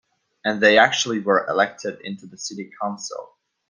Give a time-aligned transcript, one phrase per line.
[0.43, 3.35] And they actually were elected into the city council.